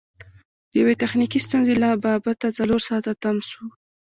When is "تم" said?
3.23-3.37